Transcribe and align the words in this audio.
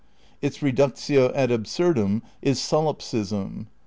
Its 0.41 0.63
reductio 0.63 1.31
ad 1.33 1.51
absurdum 1.51 2.23
is 2.41 2.59
Solipsism. 2.59 3.67